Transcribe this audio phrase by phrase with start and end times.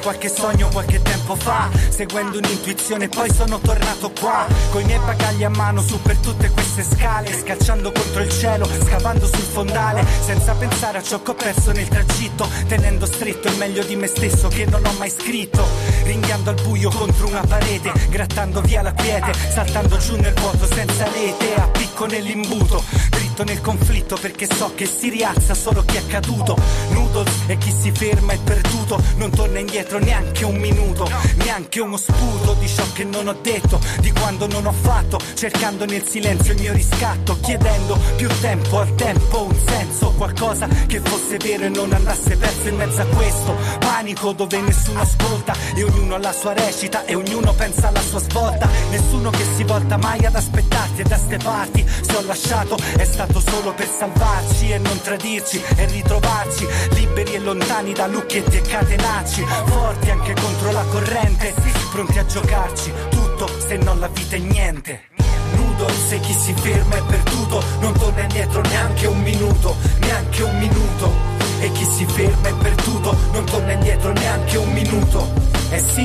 [0.00, 5.48] qualche sogno qualche tempo fa Seguendo un'intuizione poi sono tornato qua Coi miei bagagli a
[5.48, 10.98] mano su per tutte queste scale Scalciando contro il cielo, scavando sul fondale Senza pensare
[10.98, 14.66] a ciò che ho perso nel tragitto Tenendo stretto il meglio di me stesso che
[14.66, 15.64] non ho mai scritto
[16.04, 21.04] Ringhiando al buio contro una parete Grattando via la quiete, saltando giù nel vuoto senza
[21.04, 26.06] rete A picco nell'imbuto, dritto nel conflitto Perché so che si rialza solo chi è
[26.06, 26.56] caduto.
[26.90, 29.02] Noodles e chi si ferma è perduto.
[29.16, 33.78] Non torna indietro neanche un minuto Neanche uno sputo di ciò che non ho detto
[34.00, 38.94] Di quando non ho fatto Cercando nel silenzio il mio riscatto Chiedendo più tempo al
[38.94, 43.56] tempo Un senso, qualcosa che fosse vero e non andasse perso in mezzo a questo
[43.78, 48.20] Panico dove nessuno ascolta E ognuno ha la sua recita E ognuno pensa alla sua
[48.20, 48.68] svolta.
[48.90, 53.04] Nessuno che si volta mai ad aspettarti E da ste parti Se ho lasciato è
[53.04, 58.62] stato solo per salvarci E non tradirci e ritrovarci Liberi e lontani da lucchetti e
[58.62, 61.54] catenacci Forti anche contro la corrente
[61.92, 62.92] Pronti a giocarci
[63.40, 65.04] tutto se non la vita è niente.
[65.52, 70.58] Nudo se chi si ferma è perduto Non torna indietro neanche un minuto Neanche un
[70.58, 71.12] minuto.
[71.60, 75.32] E chi si ferma è perduto Non torna indietro neanche un minuto.
[75.70, 76.04] Eh sì,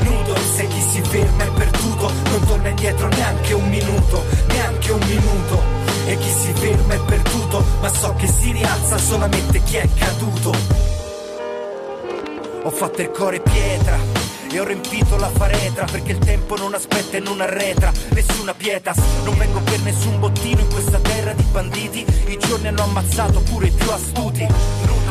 [0.00, 5.00] nudo se chi si ferma è perduto Non torna indietro neanche un minuto Neanche un
[5.06, 9.88] minuto E chi si ferma è perduto Ma so che si rialza solamente chi è
[9.94, 10.52] caduto.
[12.62, 13.98] Ho fatto il cuore pietra
[14.50, 17.92] e ho riempito la faretra perché il tempo non aspetta e non arretra.
[18.10, 22.06] Nessuna pietas non vengo per nessun bottino in questa terra di banditi.
[22.26, 24.46] I giorni hanno ammazzato pure i più astuti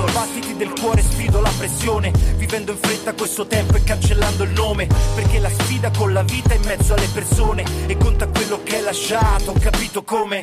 [0.04, 2.12] Nudo, battiti del cuore sfido la pressione.
[2.36, 4.88] Vivendo in fretta questo tempo e cancellando il nome.
[5.16, 7.64] Perché la sfida con la vita è in mezzo alle persone.
[7.88, 10.42] E conta quello che hai lasciato ho capito come.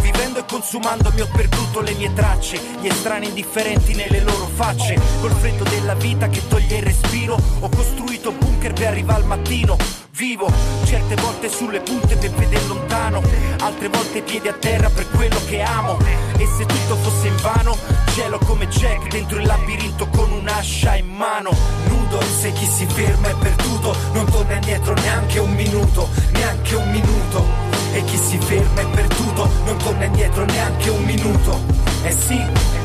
[0.00, 2.60] Vivendo e consumando mi ho perduto le mie tracce.
[2.80, 5.00] Gli estranei indifferenti nelle loro facce.
[5.20, 10.05] Col freddo della vita che toglie il respiro Ho costruito bunker per arrivare al mattino
[10.16, 10.50] Vivo
[10.84, 13.20] certe volte sulle punte per vedere lontano
[13.58, 15.98] Altre volte piedi a terra per quello che amo
[16.38, 17.76] E se tutto fosse in vano
[18.14, 21.50] Cielo come Jack dentro il labirinto con un'ascia in mano
[21.88, 26.90] Nudo se chi si ferma è perduto Non torna indietro neanche un minuto Neanche un
[26.90, 31.58] minuto e chi si ferma è perduto, non torna indietro neanche un minuto.
[32.02, 32.38] Eh sì,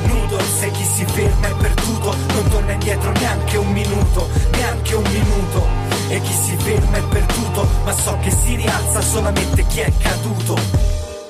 [0.06, 5.04] nudo, se chi si ferma è perduto, non torna indietro neanche un minuto, neanche un
[5.12, 5.81] minuto.
[6.12, 10.58] E chi si ferma è perduto, ma so che si rialza solamente chi è caduto.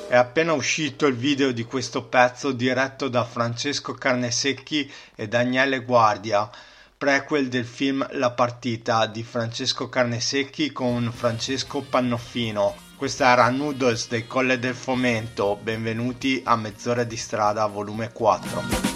[0.08, 6.50] È appena uscito il video di questo pezzo diretto da Francesco Carnesecchi e Daniele Guardia,
[6.98, 12.74] prequel del film La partita di Francesco Carnesecchi con Francesco Pannoffino.
[12.96, 18.91] Questa era Noodles del Colle del Fomento, benvenuti a Mezz'ora di strada volume 4.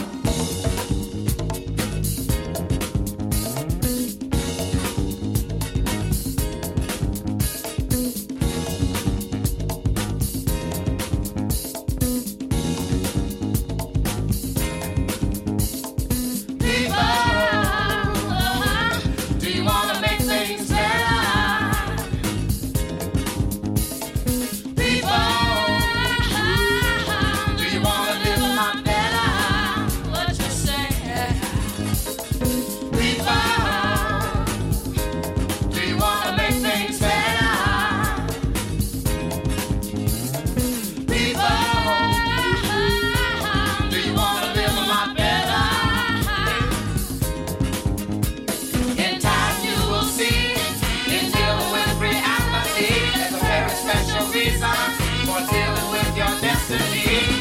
[56.69, 57.36] With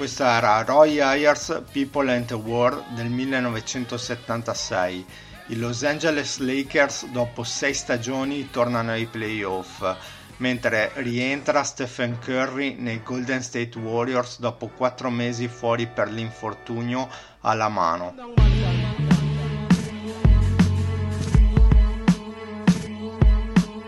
[0.00, 5.04] Questa era Roy Ayers People and the War del 1976.
[5.48, 9.94] I Los Angeles Lakers dopo sei stagioni tornano ai playoff,
[10.38, 17.06] mentre rientra Stephen Curry nei Golden State Warriors dopo quattro mesi fuori per l'infortunio
[17.40, 18.14] alla mano.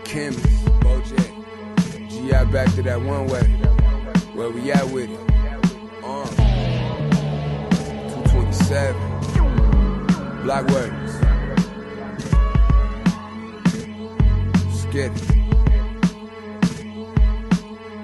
[0.03, 1.31] Chemist, Bojack,
[2.05, 3.49] GI back to that one way.
[4.35, 5.32] Where we at with it?
[6.05, 6.25] Uh,
[8.27, 8.93] 227.
[10.43, 10.67] Black
[14.91, 15.21] get it.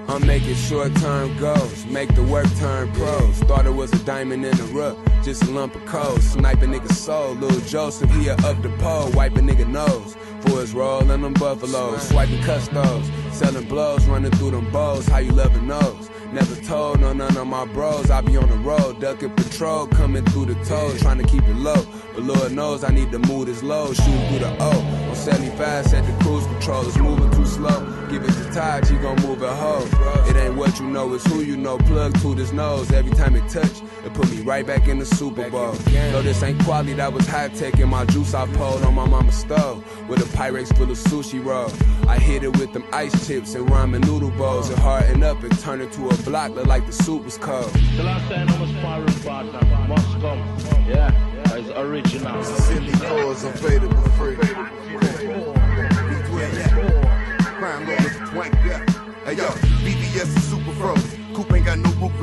[0.07, 3.39] I'm making short term goals, make the work turn pros.
[3.39, 6.17] Thought it was a diamond in the rough, just a lump of coal.
[6.19, 10.15] Snipe a nigga soul, Lil Joseph, he up the pole, wipe a nigga nose.
[10.41, 15.05] For his roll and them buffaloes, swiping custos, selling blows, running through them bows.
[15.05, 15.98] How you loving those?
[16.31, 18.11] Never told, no none of my bros.
[18.11, 21.55] I be on the road, ducking patrol, coming through the toes, trying to keep it
[21.55, 21.83] low.
[22.13, 24.88] But Lord knows I need to move this low, shoot through the O.
[25.29, 27.85] On 75, set the cruise control, it's moving too slow.
[28.09, 29.87] Give it to Taj, he gon' move it hoe.
[30.27, 31.77] It ain't what you know, it's who you know.
[31.77, 35.05] Plug to this nose, every time it touch, it put me right back in the
[35.05, 35.73] Super Bowl.
[35.91, 39.05] No, this ain't quality, that was high tech in my juice I pulled on my
[39.05, 39.83] mama's stove.
[40.09, 41.71] With a Pyrex full of sushi roll.
[42.09, 44.69] I hit it with them ice chips and ramen noodle bowls.
[44.69, 47.71] And harden up and turn it to a block, look like the soup was cold.
[47.95, 50.39] The last time I was sparring partner must come.
[50.87, 52.43] Yeah, it's original.
[52.43, 53.53] Silly cause I'm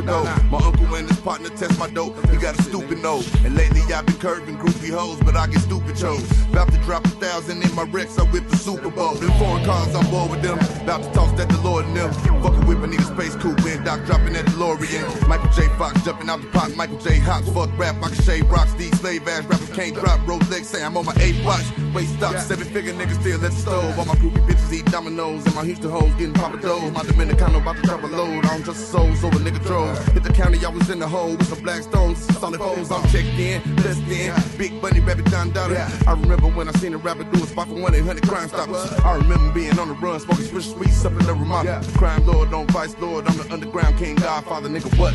[0.07, 2.15] My uncle and his partner test my dope.
[2.31, 3.27] He got a stupid nose.
[3.45, 6.31] And lately I've been curving groupie hoes, but I get stupid chose.
[6.53, 9.15] About to drop a thousand in my Rex, I whip the Super Bowl.
[9.15, 10.59] Them foreign cars, I'm bored with them.
[10.83, 12.13] About to toss that DeLorean them.
[12.43, 13.83] Fucking whip, I need a space coupe in.
[13.85, 15.27] Doc dropping that DeLorean.
[15.27, 15.69] Michael J.
[15.79, 16.77] Fox jumping out the pot.
[16.77, 17.19] Michael J.
[17.21, 17.97] Hops, fuck rap.
[18.03, 18.75] I can shave rocks.
[18.75, 20.21] These slave ass rappers can't drop.
[20.21, 21.65] Rolex say I'm on my eighth watch.
[21.95, 22.37] Wait, stop.
[22.37, 23.99] Seven figure niggas still at the stove.
[23.99, 25.47] All my groupie bitches eat dominoes.
[25.47, 26.93] And my Houston hoes getting Papa Do's.
[26.93, 28.45] My Dominicano about to drop a load.
[28.45, 29.97] I don't trust the souls over nigga drove.
[30.09, 32.19] Hit the county, I was in the hole with some black stones.
[32.39, 34.59] Solid foes, I'm checked in, blessed in.
[34.59, 35.87] Big Bunny, Rabbit John Dollar.
[36.07, 38.93] I remember when I seen a rapper do a spot for 1 800 Crime Stoppers.
[39.05, 41.83] I remember being on the run, smoking switch sweets up in the Ramada.
[41.95, 43.27] Crime Lord, don't vice Lord.
[43.29, 45.15] I'm the underground king, Godfather, nigga, what?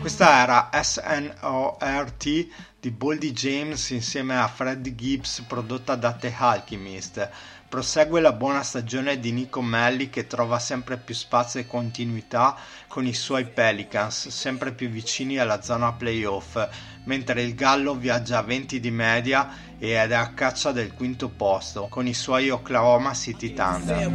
[0.00, 2.48] Questa era SNORT
[2.82, 7.30] di Boldy James insieme a Fred Gibbs prodotta da The Alchemist.
[7.68, 12.56] Prosegue la buona stagione di Nico Melli che trova sempre più spazio e continuità
[12.88, 16.58] con i suoi Pelicans, sempre più vicini alla zona playoff,
[17.04, 21.88] mentre il Gallo viaggia a 20 di media ed è a caccia del quinto posto
[21.88, 24.00] con i suoi Oklahoma City Thunder.
[24.00, 24.10] Yo,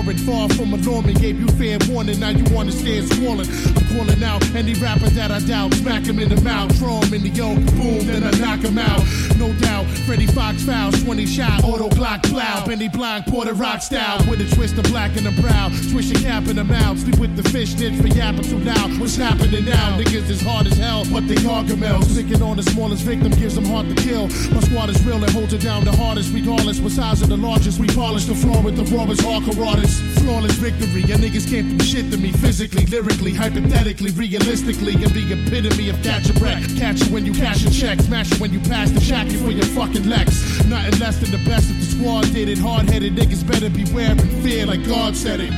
[0.00, 1.14] now a warrant, far from a Norman.
[1.14, 3.46] Gave you fair warning, now you wanna stand swollen.
[3.76, 5.74] I'm calling out any rapper that I doubt.
[5.74, 8.78] Smack him in the mouth, throw him in the yoke, boom, then I knock him
[8.78, 9.02] out.
[9.36, 12.64] No doubt, Freddie Fox fouls, 20 shot, auto Glock plow.
[12.66, 15.68] Benny Blanc, Porter Rock style, with a twist of black in the brow.
[15.90, 18.98] Twist your cap in the mouth, sleep with the fish ditch for yapping too loud.
[19.00, 19.98] What's happening now?
[19.98, 22.14] Niggas is hard as hell, but they gargamels.
[22.14, 24.28] Picking on the smallest victim gives them hard to kill.
[24.52, 27.36] My squad is real and holds it down the hardest, regardless what size of the
[27.36, 27.78] largest.
[27.78, 29.89] We polish the floor with the rawest hardcore artists.
[30.20, 35.32] Flawless victory, and niggas can't do shit to me physically, lyrically, hypothetically, realistically, and the
[35.32, 36.62] epitome of catch a wreck.
[36.76, 39.50] Catch you when you cash a check, smash you when you pass the shack for
[39.50, 40.64] your fucking Lex.
[40.66, 42.58] Nothing less than the best if the squad did it.
[42.58, 45.52] Hard headed niggas better beware and fear like God said it.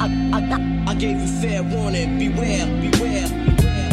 [0.00, 3.90] I, I, I, gave you fair warning, beware, beware, beware.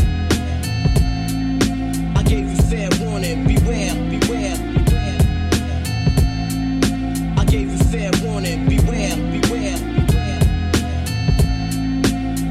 [2.15, 5.19] I gave you fair warning, beware, beware, beware.
[7.37, 7.84] I gave you
[8.67, 9.77] beware, beware.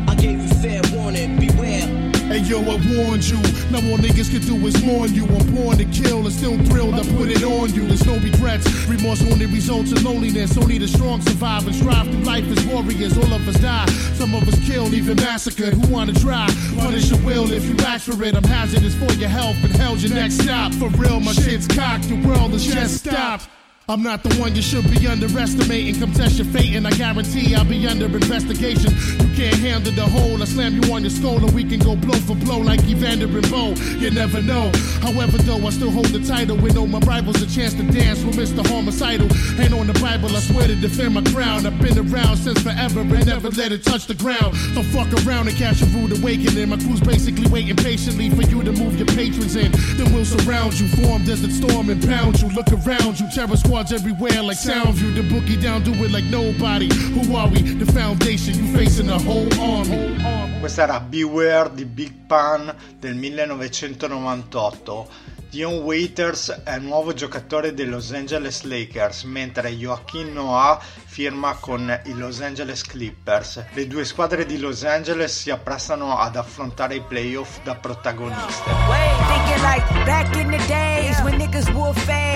[0.08, 2.04] I gave you fair warning, beware.
[2.34, 3.36] Hey yo, I warned you.
[3.70, 5.24] Now all niggas can do is mourn you.
[5.26, 6.94] I'm born to kill and still thrilled.
[6.94, 7.86] I put it on you.
[7.86, 8.66] There's no regrets.
[8.88, 10.56] Remorse only results in loneliness.
[10.56, 13.16] Only the strong survive and strive through life as warriors.
[13.16, 13.86] All of us die.
[14.14, 15.74] Some of us killed, even massacred.
[15.74, 16.48] Who wanna try?
[16.76, 18.34] Punish your will if you ask for it.
[18.34, 20.72] I'm hazardous for your health and hell's your next stop.
[20.72, 22.08] For real, my shit's cocked.
[22.08, 23.48] The world is just stopped.
[23.86, 26.00] I'm not the one you should be underestimating.
[26.00, 28.96] Come test your fate, and I guarantee I'll be under investigation.
[29.20, 30.40] You can't handle the whole.
[30.40, 33.26] I slam you on your skull, and we can go blow for blow like Evander
[33.26, 33.76] and Bo.
[34.00, 34.72] You never know.
[35.04, 36.56] However, though, I still hold the title.
[36.56, 38.66] With all my rivals a chance to dance with Mr.
[38.66, 39.28] Homicidal.
[39.60, 41.66] Ain't on the Bible, I swear to defend my crown.
[41.66, 44.56] I've been around since forever and never let it touch the ground.
[44.72, 46.70] Don't fuck around and catch a rude awakening.
[46.70, 49.72] My crew's basically waiting patiently for you to move your patrons in.
[50.00, 52.48] Then we'll surround you, form desert storm and pound you.
[52.48, 55.14] Look around you, terror squads everywhere like Soundview.
[55.16, 56.88] The bookie down, do it like nobody.
[56.94, 57.60] Who are we?
[57.74, 60.14] The foundation, you facing the whole army.
[60.60, 65.08] Questa era Beware di Big Pan del 1998.
[65.54, 71.96] Dion Waiters è il nuovo giocatore dei Los Angeles Lakers, mentre Joaquin Noah firma con
[72.06, 73.64] i Los Angeles Clippers.
[73.70, 78.68] Le due squadre di Los Angeles si apprestano ad affrontare i playoff da protagoniste.
[78.68, 82.34] Thinking like back in the days when niggas wore fades,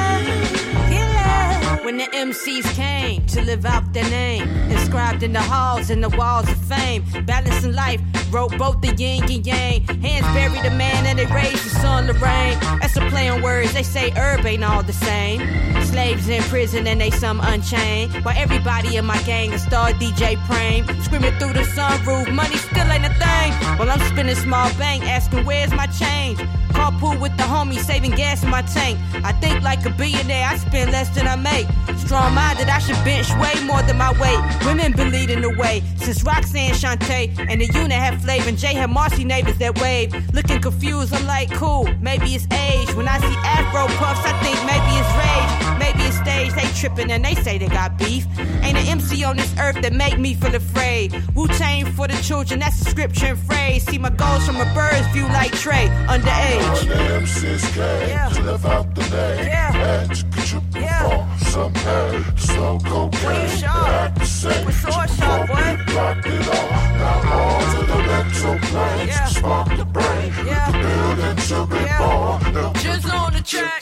[1.92, 6.08] When the MCs came to live out their name, inscribed in the halls and the
[6.08, 8.00] walls of fame, balancing life,
[8.32, 9.86] wrote both the yin and yang.
[10.00, 12.58] Hands buried a man and they raised the sun to rain.
[12.80, 15.42] That's a play on words, they say herb ain't all the same.
[15.84, 18.14] Slaves in prison and they some unchained.
[18.24, 22.90] While everybody in my gang is star DJ Prame, screaming through the sunroof, money still
[22.90, 23.52] ain't a thing.
[23.78, 26.40] While I'm spinning small bank, asking where's my change.
[26.72, 28.98] Carpool with the homies, saving gas in my tank.
[29.24, 31.68] I think like a billionaire, I spend less than I make.
[31.98, 34.66] Strong minded, I should bench way more than my weight.
[34.66, 38.50] Women been leading the way since Roxanne Shante and the unit had flavor.
[38.50, 40.14] And Jay had Marcy neighbors that wave.
[40.34, 42.94] Looking confused, I'm like, cool, maybe it's age.
[42.96, 45.80] When I see Afro puffs, I think maybe it's rage.
[45.80, 48.26] Maybe it's stage, they tripping and they say they got beef.
[48.62, 51.14] Ain't an MC on this earth that make me feel afraid.
[51.36, 53.84] Wu Tang for the children, that's a scripture and phrase.
[53.86, 56.71] See my goals from a bird's view like Trey, underage.
[56.80, 58.30] The MCs came Yeah.
[58.30, 59.48] to live out the name.
[59.48, 59.76] Yeah.
[59.76, 61.36] And to get you Yeah.
[61.38, 62.24] for some pay.
[62.38, 63.58] Slow cocaine.
[63.58, 63.88] sharp?
[63.88, 64.66] act the same.
[64.66, 65.78] We it sharp, boy.
[65.88, 66.70] Blocked it all.
[67.02, 69.08] Now on to the mental planes.
[69.08, 69.26] Yeah.
[69.26, 70.34] Spark the brain.
[70.46, 70.72] Yeah.
[70.72, 71.98] The building to be Yeah.
[72.00, 72.74] born.
[72.76, 73.82] Just on the track.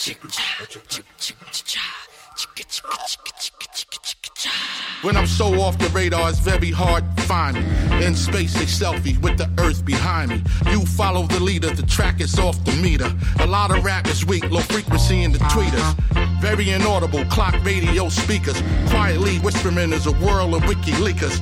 [5.01, 8.05] When I'm so off the radar, it's very hard to find me.
[8.05, 10.43] In space, a selfie with the earth behind me.
[10.71, 13.11] You follow the leader, the track is off the meter.
[13.39, 16.39] A lot of rap is weak, low frequency in the tweeters.
[16.41, 18.61] Very inaudible, clock radio speakers.
[18.89, 21.35] Quietly whispering is a whirl of wiki leakers.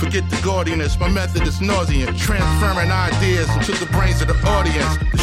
[0.00, 2.18] Forget the gaudiness, my method is nauseant.
[2.18, 4.96] Transferring ideas into the brains of the audience.
[5.12, 5.21] The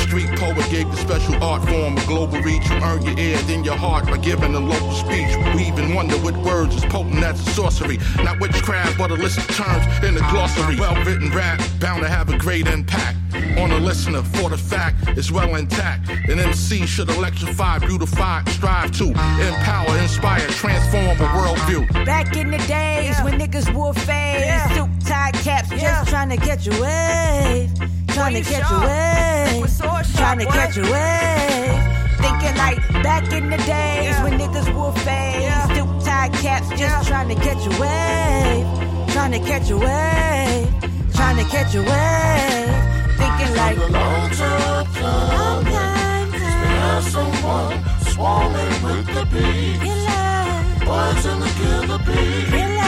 [0.70, 2.70] gave the special art form a global reach.
[2.70, 5.36] You earn your ear, then your heart by giving a local speech.
[5.56, 7.98] We even wonder what words is potent as a sorcery.
[8.24, 10.80] Not witchcraft, but a list of terms in the glossary.
[10.80, 13.18] Well written rap, bound to have a great impact
[13.58, 14.22] on a listener.
[14.22, 16.10] For the fact it's well intact.
[16.30, 22.06] An MC should electrify, beautify, strive to empower, inspire, transform a worldview.
[22.06, 26.68] Back in the days when niggas wore fades, suit tie caps, just trying to catch
[26.68, 27.72] a wave,
[28.20, 29.78] trying to catch a wave,
[30.18, 31.80] trying to catch a wave.
[32.20, 37.30] Thinking like back in the days when niggas wore fades, suit tie caps, just trying
[37.30, 42.70] to catch a wave, trying to catch a wave, trying to catch a wave.
[43.22, 45.30] Thinking like the long time come.
[45.40, 49.80] long time someone swarming with the bees.
[49.80, 52.50] Killer, Poison to kill the bees.
[52.50, 52.79] killer bees.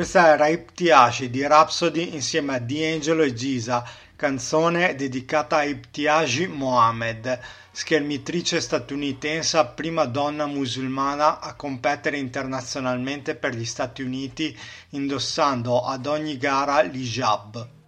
[0.00, 7.38] Questa era Iptiashi di Rhapsody insieme a D'Angelo e Giza, canzone dedicata a Iptiashi Mohammed,
[7.70, 14.58] schermitrice statunitense, prima donna musulmana a competere internazionalmente per gli Stati Uniti
[14.92, 17.79] indossando ad ogni gara l'hijab.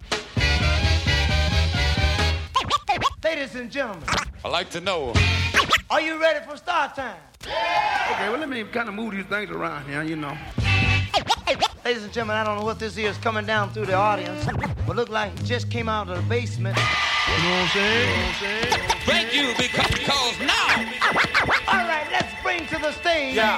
[3.23, 4.03] Ladies and gentlemen,
[4.43, 5.13] I like to know.
[5.89, 7.15] are you ready for start time?
[7.41, 10.37] Okay, well, let me kind of move these things around here, you know.
[11.85, 14.45] Ladies and gentlemen, I don't know what this is coming down through the audience,
[14.85, 16.77] but look like it just came out of the basement.
[16.77, 17.99] You know what I'm saying?
[17.99, 18.89] You know what I'm saying?
[19.05, 21.71] Thank you because now.
[21.71, 23.35] All right, let's bring to the stage.
[23.35, 23.57] Yeah,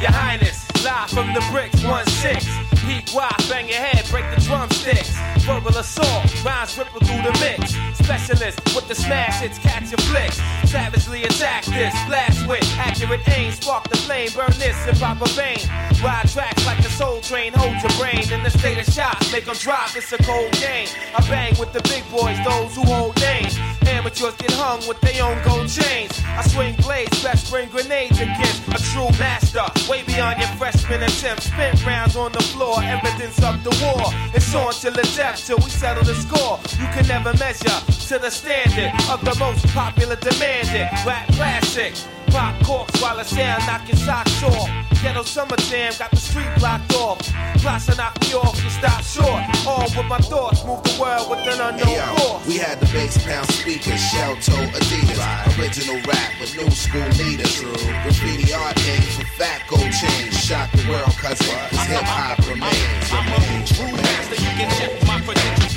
[0.00, 2.55] Your Highness, live from the bricks, one six.
[2.86, 5.10] Peak wide, bang your head, break the drumsticks.
[5.44, 7.74] Verbal assault, rhymes ripple through the mix.
[7.98, 10.40] Specialist with the smash hits, catch your flicks.
[10.70, 15.58] Savagely attack this, blast with accurate aim, spark the flame, burn this in proper vein.
[16.00, 19.46] Ride tracks like a soul train, hold your brain in the state of shock, make
[19.46, 20.86] them drop, it's a cold game.
[21.16, 23.58] I bang with the big boys, those who hold names.
[23.88, 26.20] Amateurs get hung with their own gold chains.
[26.26, 29.64] I swing blades, best bring grenades against a true master.
[29.90, 31.44] Way beyond your freshman attempt.
[31.44, 34.10] Spin rounds on the floor, evidence of the war.
[34.34, 36.58] It's on till the death, till we settle the score.
[36.80, 37.78] You can never measure
[38.08, 41.94] to the standard of the most popular demanded rap classic.
[42.30, 44.68] Pop corks while the sound knocking socks off.
[45.02, 47.18] Ghetto summer jam got the street blocked off.
[47.62, 49.42] Plus, I knock me off and stop short.
[49.66, 52.46] All with my thoughts, move the world with an unknown Hey, yo, force.
[52.46, 57.60] we had the bass pound speakers, shell toe Adidas, original rap with new school leaders.
[58.02, 63.06] Graffiti art names with fat gold chains, shock the world cousin, cause hip hop remains.
[63.12, 65.76] I'm a true master, you can check my credentials.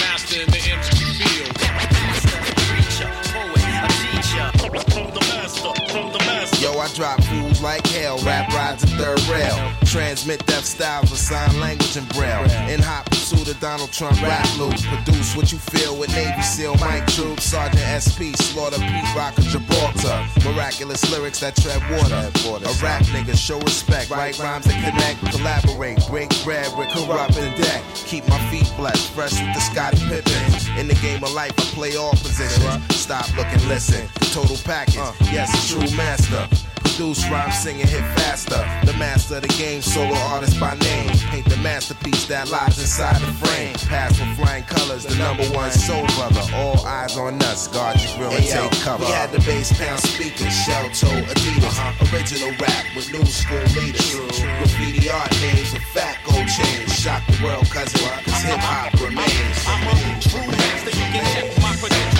[0.00, 1.61] Master in the MC field.
[6.82, 9.54] I drop fools like hell, rap rides a third rail.
[9.84, 12.42] Transmit death styles with sign language and braille.
[12.68, 14.74] In hot pursuit of Donald Trump rap loop.
[14.90, 20.26] Produce what you feel with Navy SEAL Mike Troop, Sergeant SP, Slaughter Pete Rocker Gibraltar.
[20.42, 22.18] Miraculous lyrics that tread water.
[22.18, 27.54] A rap nigga, show respect, write rhymes that connect, collaborate, break bread with corrupt and
[27.62, 27.80] deck.
[27.94, 30.76] Keep my feet blessed, fresh with the Scottie Pippen.
[30.76, 32.96] In the game of life, I play all positions.
[32.96, 34.08] Stop, looking, listen.
[34.18, 34.96] The total package,
[35.30, 36.71] yes, a true master.
[37.02, 38.62] Produce rhyme, singing, hit faster.
[38.86, 41.10] The master of the game, solo artist by name.
[41.34, 43.74] Paint the masterpiece that lies inside the frame.
[43.90, 46.46] Pass with flying colors, the number one soul brother.
[46.54, 49.02] All eyes on us, guard your grill and Hey, take cover.
[49.02, 51.74] we We had the bass pound speakers, shell toe Adidas.
[52.14, 54.14] Original rap with new school leaders.
[54.38, 56.94] Graffiti art names with fat gold chains.
[56.94, 59.58] Shock the world, cousin, cause hip hop remains.
[59.66, 62.11] I'm a true master, you can check my credentials.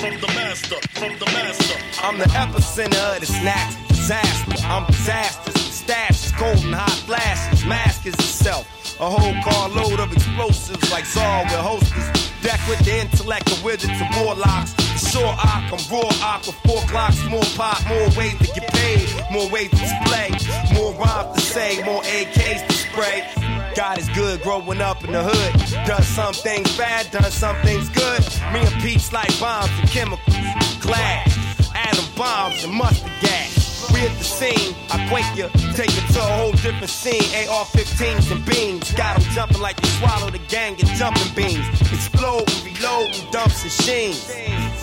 [0.00, 1.78] From the master, from the master.
[2.02, 4.56] I'm the epicenter of the snacks, disaster.
[4.64, 8.64] I'm disasters, stashes, golden hot flashes, mask is itself.
[8.98, 12.32] A whole carload of explosives like Zar with hostess.
[12.40, 14.72] Deck with the intellect of wizards and warlocks.
[14.96, 19.06] Sure ock, I'm raw ock with four clocks, more pop, more ways to get paid,
[19.30, 20.32] more ways to display,
[20.72, 23.59] more rhymes to say, more AKs to spray.
[23.74, 25.86] God is good growing up in the hood.
[25.86, 28.20] Done some things bad, done some things good.
[28.52, 30.36] Me and Pete's like bombs and chemicals,
[30.80, 31.28] glass,
[31.74, 33.90] atom bombs and mustard gas.
[33.92, 37.22] We at the scene, I quake you, take you to a whole different scene.
[37.48, 41.66] AR-15s and beams, got 'em jumping like you swallow the gang and jumping beans.
[41.92, 44.30] Explode and reload and dumps and sheens.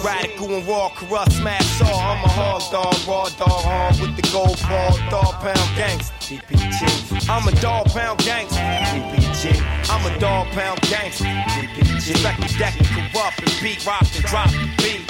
[0.04, 2.00] Radical and raw, corrupt, smash all.
[2.00, 6.14] I'm a hard dog, raw dog, hard with the gold ball, dog pound gangster.
[6.28, 7.07] DPG.
[7.30, 8.62] I'm a dog pound gangster.
[8.62, 9.62] DPG.
[9.90, 11.26] I'm a dog pound gangster.
[11.26, 12.10] DPG.
[12.10, 15.08] Respect the deck and corrupt and beat, rock and drop the beat.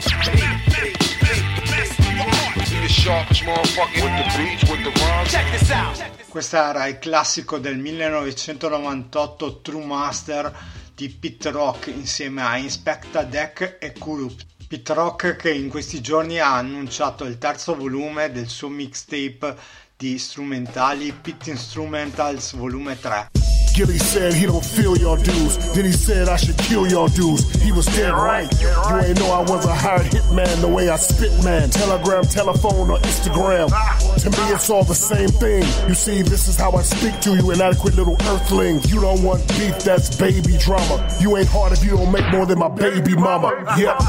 [6.30, 10.54] Questo era il classico del 1998 True Master
[10.96, 14.46] di Pete Rock insieme a Inspecta Deck e Kurupt.
[14.68, 19.56] Pete Rock che in questi giorni ha annunciato il terzo volume del suo mixtape
[19.98, 23.47] di strumentali Pit Instrumentals volume 3.
[23.78, 25.76] Gilly said he don't feel y'all dudes.
[25.76, 27.62] Then he said I should kill y'all dudes.
[27.62, 28.52] He was dead right.
[28.60, 28.70] You
[29.06, 31.70] ain't know I was a hired hitman the way I spit, man.
[31.70, 33.70] Telegram, telephone, or Instagram.
[33.72, 34.08] Ah.
[34.18, 35.62] To me, it's all the same thing.
[35.88, 38.92] You see, this is how I speak to you, inadequate little earthlings.
[38.92, 41.08] You don't want beef, that's baby drama.
[41.22, 43.54] You ain't hard if you don't make more than my baby mama.
[43.78, 44.00] Yep,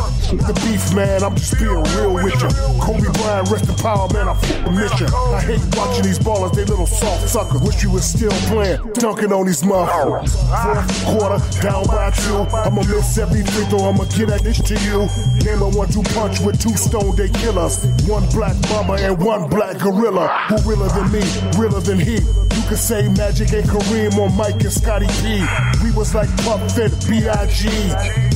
[0.49, 2.49] the beef, man, I'm just being real with you.
[2.81, 5.07] Kobe Bryant, rest in power, man, I fucking miss you.
[5.13, 7.61] I hate watching these ballers, they little soft suckers.
[7.61, 10.35] Wish you was still playing, dunking on these motherfuckers.
[10.63, 12.47] Fourth quarter, down by two.
[12.57, 15.09] I'ma miss every free throw, I'ma get that dish to you.
[15.45, 17.85] Name a one two punch with two stone, they kill us.
[18.09, 20.29] One black mama and one black gorilla.
[20.49, 21.23] Who realer than me,
[21.59, 22.17] realer than he.
[22.59, 25.45] You could say Magic and Kareem or Mike and Scotty P.
[25.83, 27.69] We was like Puff and B.I.G.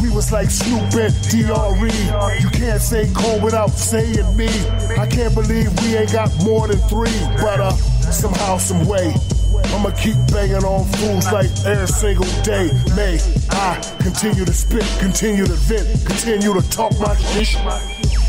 [0.02, 2.42] We was like Snoop and D.R.E.
[2.42, 4.48] You can't say Cole without saying me.
[4.98, 7.72] I can't believe we ain't got more than three, but uh,
[8.10, 9.14] somehow, some way.
[9.72, 12.70] I'ma keep banging on fools like every single day.
[12.94, 13.18] May
[13.50, 17.56] I continue to spit, continue to vent, continue to talk my shit.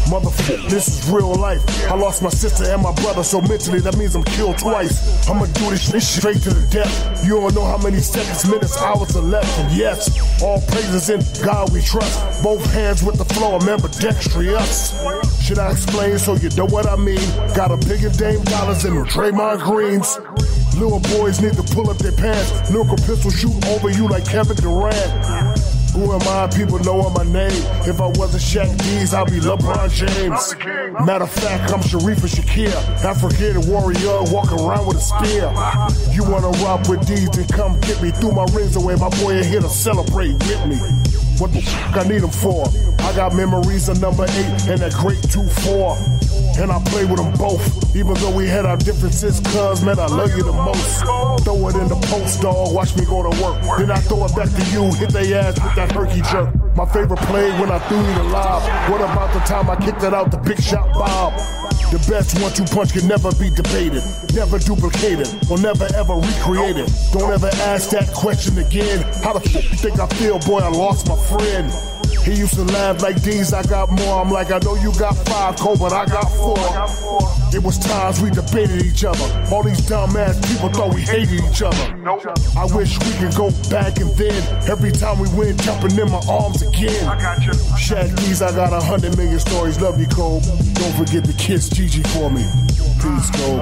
[0.08, 1.62] Motherfucker, this is real life.
[1.89, 5.27] I lost my sister and my brother, so mentally that means I'm killed twice.
[5.29, 7.25] I'ma do this shit straight to the death.
[7.25, 9.60] You don't know how many seconds, minutes, hours are left.
[9.60, 12.43] And yes, all praises in God we trust.
[12.43, 14.93] Both hands with the flow, remember dexterous.
[15.41, 17.23] Should I explain so you know what I mean?
[17.56, 20.19] Got a billion Dame dollars them Draymond Greens.
[20.77, 22.71] Little boys need to pull up their pants.
[22.71, 24.95] Lyrical pistol shoot over you like Kevin Durant.
[25.93, 26.47] Who am I?
[26.47, 27.51] People know my name.
[27.86, 30.55] If I wasn't Shaq D's, I'd be LeBron James.
[31.05, 32.73] Matter of fact, I'm Sharif Shakir.
[33.05, 35.53] African warrior, walking around with a spear.
[36.12, 38.09] You wanna rock with these, then come get me.
[38.09, 40.77] Threw my rings away, my boy ain't here to celebrate with me.
[41.38, 42.65] What the fuck I need them for?
[42.99, 46.22] I got memories of number eight and that great 2-4.
[46.59, 49.39] And I play with them both, even though we had our differences.
[49.39, 51.03] Cuz, man, I love you the most.
[51.43, 52.73] Throw it in the post, dog.
[52.73, 53.61] Watch me go to work.
[53.77, 54.93] Then I throw it back to you.
[54.93, 56.53] Hit they ass with that herky jerk.
[56.75, 58.61] My favorite play when I threw you the lob.
[58.89, 61.33] What about the time I kicked it out the big shot Bob?
[61.91, 64.01] The best one-two punch can never be debated,
[64.33, 66.89] never duplicated, or never ever recreated.
[67.11, 69.03] Don't ever ask that question again.
[69.21, 70.59] How the fuck you think I feel, boy?
[70.59, 71.92] I lost my friend.
[72.23, 74.21] He used to laugh like these, I got more.
[74.21, 76.55] I'm like, I know you got five, Cole, but I got four.
[77.53, 79.25] It was times we debated each other.
[79.51, 81.97] All these dumbass people thought we hated each other.
[81.97, 82.25] Nope.
[82.55, 86.21] I wish we could go back and then every time we win, jumping in my
[86.29, 87.05] arms again.
[87.07, 87.51] I got you.
[87.75, 89.81] Shaq Keys, I got a hundred million stories.
[89.81, 90.39] Love you, Cole.
[90.73, 92.43] Don't forget to kiss Gigi for me.
[93.03, 93.57] Peace, Cole.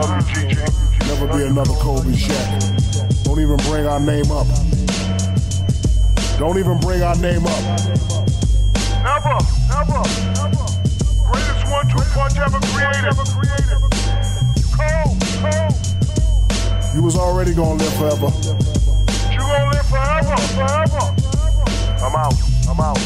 [1.10, 3.24] Never be another Kobe Shaq.
[3.24, 4.46] Don't even bring our name up.
[6.38, 8.21] Don't even bring our name up.
[9.82, 10.68] Never, never, never.
[11.26, 13.18] Greatest one-two punch ever created.
[14.78, 15.74] Cole, Cole.
[16.94, 18.30] You was already gonna live forever.
[19.32, 21.02] You gonna live forever, forever.
[21.98, 22.36] I'm out,
[22.70, 23.00] I'm out.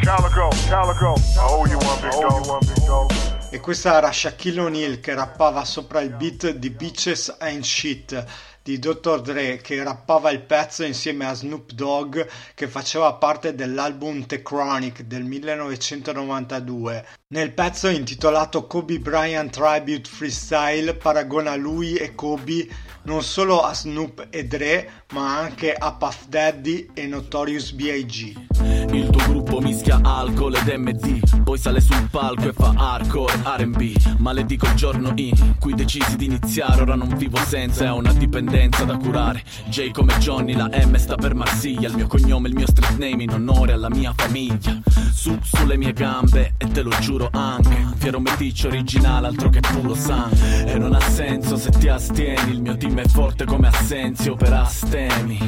[0.00, 1.14] Calico, Calico.
[1.36, 2.46] I owe you one, big dog.
[2.46, 3.12] one, big dog.
[3.50, 8.24] E questa era Shaquille O'Neal che rappava sopra il beat di Bitches Ain't Shit
[8.68, 9.22] di Dr.
[9.22, 12.20] Dre che rappava il pezzo insieme a Snoop Dogg
[12.54, 17.06] che faceva parte dell'album The Chronic del 1992.
[17.28, 22.68] Nel pezzo intitolato Kobe Bryant Tribute Freestyle paragona lui e Kobe
[23.04, 28.46] non solo a Snoop e Dre ma anche a Puff Daddy e Notorious B.I.G.
[28.92, 34.16] Il tuo gruppo mischia alcol ed MD Poi sale sul palco e fa hardcore R&B
[34.18, 38.57] Maledico il giorno in cui decisi di iniziare Ora non vivo senza, è una dipendenza
[38.66, 39.42] da curare.
[39.68, 41.88] J come Johnny, la M sta per Marsiglia.
[41.88, 44.80] Il mio cognome, il mio street name in onore alla mia famiglia.
[45.12, 47.86] Su, sulle mie gambe e te lo giuro anche.
[47.96, 50.66] Fiero meticcio originale, altro che puro sangue.
[50.66, 52.50] E non ha senso se ti astieni.
[52.50, 55.38] Il mio team è forte come Assenzio per astemi.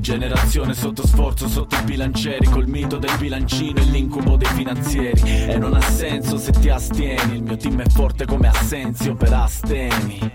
[0.00, 2.46] Generazione sotto sforzo, sotto i bilancieri.
[2.46, 5.20] Col mito del bilancino e l'incubo dei finanzieri.
[5.22, 7.36] E non ha senso se ti astieni.
[7.36, 10.32] Il mio team è forte come Assenzio per astemi.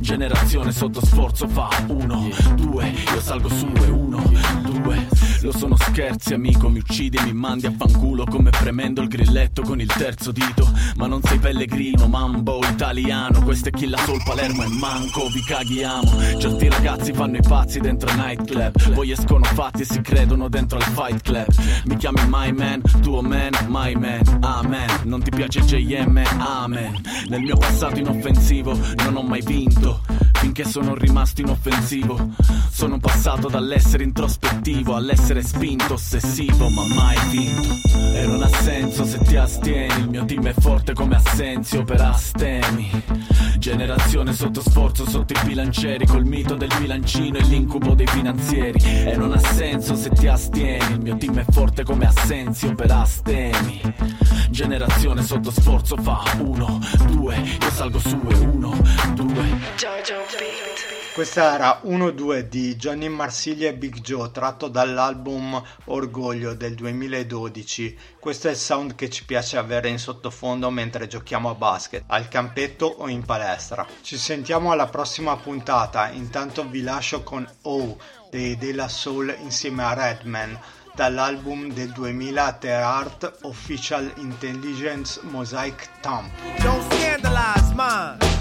[0.00, 4.22] Generazione sotto sforzo fa uno, due Io salgo su e uno,
[4.62, 5.06] due.
[5.42, 9.62] Lo sono scherzi amico, mi uccidi e mi mandi a fanculo Come premendo il grilletto
[9.62, 10.68] con il terzo dito.
[10.96, 16.38] Ma non sei pellegrino, mambo italiano Questo è Killa Soul, Palermo e Manco Vi caghiamo
[16.38, 20.78] Certi ragazzi fanno i pazzi dentro i nightclub Poi escono fatti e si credono dentro
[20.78, 21.46] al fight club.
[21.84, 27.00] Mi chiami my man, tuo man, my man Amen, non ti piace JM, amen.
[27.28, 30.00] Nel mio passato inoffensivo non ho mai vinto
[30.56, 32.30] Finché sono rimasto inoffensivo.
[32.70, 37.68] Sono passato dall'essere introspettivo All'essere spinto, ossessivo, ma mai vinto.
[38.14, 42.00] E non ha senso se ti astieni Il mio team è forte come Assenzio per
[42.00, 42.88] astemi.
[43.58, 48.78] Generazione sotto sforzo, sotto i bilancieri Col mito del bilancino e l'incubo dei finanzieri.
[48.82, 52.90] E non ha senso se ti astieni Il mio team è forte come Assenzio per
[52.92, 53.82] astemi.
[54.48, 58.80] Generazione sotto sforzo fa uno, due Io salgo su e uno,
[59.14, 59.44] due
[61.16, 67.98] Questa era 1-2 di Johnny Marsiglia e Big Joe tratto dall'album Orgoglio del 2012.
[68.20, 72.28] Questo è il sound che ci piace avere in sottofondo mentre giochiamo a basket, al
[72.28, 73.86] campetto o in palestra.
[74.02, 77.96] Ci sentiamo alla prossima puntata, intanto vi lascio con O
[78.28, 80.60] dei Della Soul insieme a Redman
[80.94, 86.30] dall'album del 2000 The Art Official Intelligence Mosaic Thump.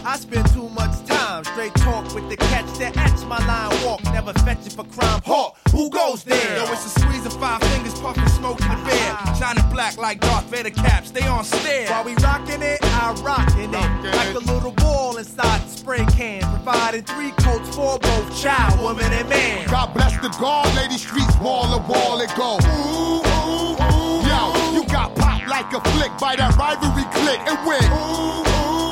[0.06, 0.14] Don't scandalize mine.
[0.14, 4.04] I spend too much time straight talk with the catch that etch my line walk.
[4.14, 5.22] Never fetch it for crime.
[5.26, 6.58] Hawk, who goes there?
[6.58, 9.36] Yo, it's a squeeze of five fingers, puffing smoke in the bear.
[9.36, 11.90] Shining black like Darth Vader caps, they on stare.
[11.90, 14.16] While we rocking it, I rockin' it.
[14.16, 16.42] Like a little ball inside the spray can.
[16.42, 19.68] Providing three coats for both child, woman, and man.
[19.68, 22.58] God bless the guard, lady streets, wall to wall it go.
[22.62, 24.22] Ooh, ooh, ooh.
[24.26, 27.82] Yo, you got pop like a flick by that rivalry click and win.
[27.82, 28.85] It ain't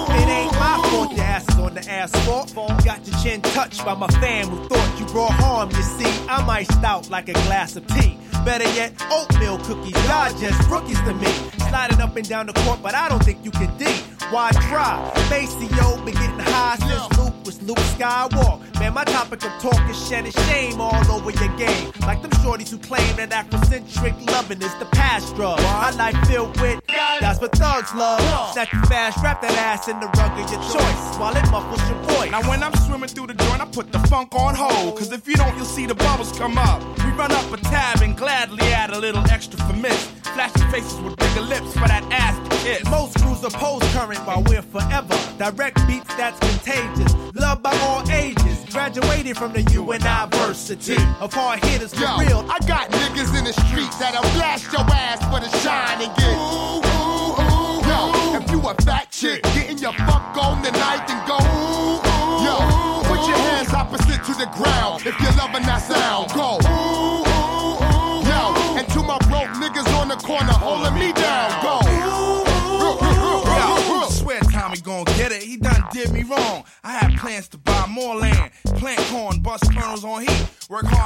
[1.12, 2.54] your ass is on the asphalt.
[2.84, 5.70] Got your chin touched by my fam who thought you brought harm.
[5.72, 8.18] You see, I'm iced out like a glass of tea.
[8.46, 9.94] Better yet, oatmeal cookies.
[10.06, 11.32] Y'all just rookies to me.
[11.70, 13.86] Sliding up and down the court, but I don't think you can D.
[14.32, 15.12] Why try?
[15.30, 18.62] Maceo been getting high since Luke was Luke Skywalk.
[18.80, 21.92] Man, my topic of talk is shedding shame all over your game.
[22.02, 25.60] Like them shorties who claim that Afrocentric loving is the past drug.
[25.60, 26.82] My life filled with
[27.20, 28.20] that's what thugs love.
[28.54, 31.82] Snatch you fast, wrap that ass in the rug of your choice while it muffles
[31.90, 32.32] your voice.
[32.32, 34.98] Now when I'm swimming through the joint, I put the funk on hold.
[34.98, 36.82] Cause if you don't, you'll see the bubbles come up.
[37.00, 40.23] We run up a tab and gladly add a little extra for miss.
[40.34, 42.84] Flashing faces with bigger lips for that ass kiss.
[42.90, 45.16] Most crews oppose current while we're forever.
[45.38, 47.14] Direct beats that's contagious.
[47.36, 48.66] Loved by all ages.
[48.72, 52.46] Graduated from the university of hard hitters for Yo, real.
[52.50, 56.34] I got niggas in the streets that'll blast your ass for the shine and get.
[56.34, 57.86] Ooh, ooh, ooh.
[57.86, 61.38] Yo, if you a fat chick, getting your fuck on tonight, and go.
[61.38, 62.42] Ooh, ooh.
[62.42, 62.58] Yo,
[63.06, 66.34] put your hands opposite to the ground if you're loving that sound.
[66.34, 66.63] Go.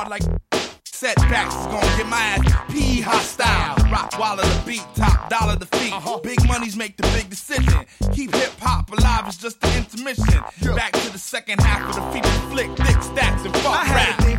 [0.07, 0.41] Hard like
[0.85, 3.91] setbacks is gonna get my ass P hostile.
[3.91, 5.93] Rock wallet the beat, top dollar the feet.
[5.93, 6.19] Uh-huh.
[6.23, 7.85] Big money's make the big decision.
[8.13, 10.41] Keep hip hop alive is just the intermission.
[10.75, 12.69] Back to the second half of the feature flick,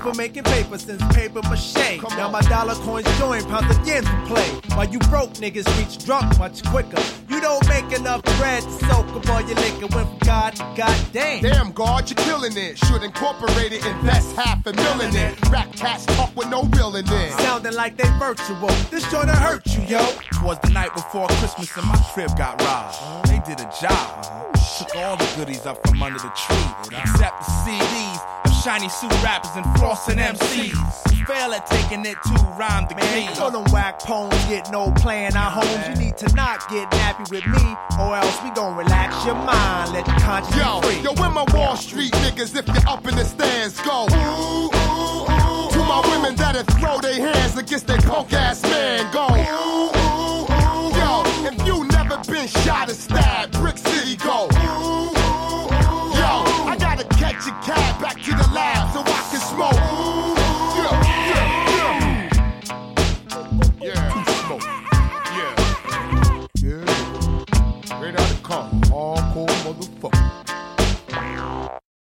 [0.08, 0.36] had rap.
[0.36, 2.00] a thing for making paper since paper mache.
[2.16, 4.48] Now my dollar coins join pounds again to play.
[4.76, 7.02] While you broke niggas reach drunk much quicker.
[7.28, 9.86] You don't make enough bread to soak up all your liquor.
[9.94, 11.42] Went from God to goddamn.
[11.42, 12.78] Damn, God, you're killing it.
[12.78, 15.50] Should incorporate it, invest half a million in it.
[15.50, 17.32] Rap cats talk with no real in it.
[17.32, 18.68] Sounding like they virtual.
[18.90, 20.04] This joint hurt you, yo.
[20.32, 23.28] Twas the night before Christmas and my crib got robbed.
[23.28, 24.54] They did a job.
[24.78, 29.10] Took all the goodies up from under the tree, except the CDs of shiny suit
[29.22, 31.16] rappers and flossing MCs.
[31.16, 33.34] You fail at taking it to rhyme the Man, key.
[33.34, 35.88] so them whack poems get no play in our homes.
[35.88, 37.64] You need to not get nappy with me,
[37.98, 41.00] or else we gon' relax your mind, let the conscience Yo, free.
[41.00, 44.04] yo, where my Wall Street niggas if you're up in the stands go?
[44.04, 45.70] Ooh, ooh, ooh.
[45.72, 49.28] To my women that'll throw their hands against their punk ass man go.
[49.32, 50.98] Ooh, ooh, ooh.
[51.00, 53.54] Yo, if you never been shot or stabbed,